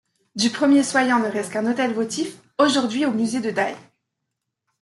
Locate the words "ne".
1.19-1.27